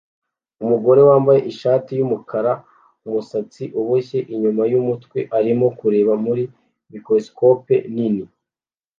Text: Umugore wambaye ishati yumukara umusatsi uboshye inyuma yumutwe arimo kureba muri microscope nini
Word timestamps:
Umugore 0.63 1.01
wambaye 1.09 1.39
ishati 1.51 1.91
yumukara 1.99 2.51
umusatsi 3.07 3.63
uboshye 3.79 4.19
inyuma 4.33 4.63
yumutwe 4.71 5.19
arimo 5.37 5.67
kureba 5.79 6.13
muri 6.25 6.43
microscope 6.91 7.73
nini 7.95 8.23